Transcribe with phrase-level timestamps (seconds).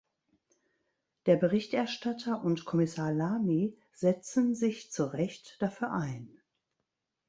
[1.27, 6.39] Der Berichterstatter und Kommissar Lamy setzen sich zu Recht dafür ein.